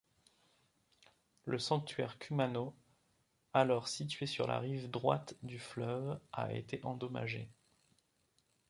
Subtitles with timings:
[1.45, 2.75] Le sanctuaire Kumano,
[3.53, 7.51] alors situé sur la rive droite du fleuve, a été endommagé.